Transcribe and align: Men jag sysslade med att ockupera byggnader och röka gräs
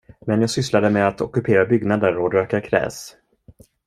Men 0.25 0.41
jag 0.41 0.49
sysslade 0.49 0.89
med 0.89 1.07
att 1.07 1.21
ockupera 1.21 1.65
byggnader 1.65 2.17
och 2.17 2.33
röka 2.33 2.59
gräs 2.59 3.15